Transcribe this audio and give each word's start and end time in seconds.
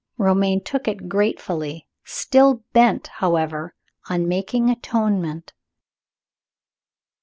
Romayne 0.17 0.63
took 0.63 0.87
it 0.87 1.07
gratefully 1.07 1.87
still 2.03 2.63
bent, 2.73 3.05
however, 3.21 3.75
on 4.09 4.27
making 4.27 4.67
atonement. 4.67 5.53